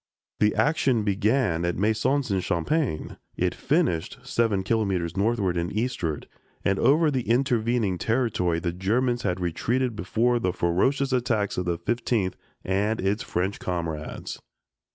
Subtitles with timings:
[0.39, 6.27] The action began at Maisons en Champagne; it finished seven kilometers northward and eastward,
[6.65, 11.77] and over the intervening territory the Germans had retreated before the ferocious attacks of the
[11.77, 12.35] Fifteenth
[12.65, 14.39] and its French comrades.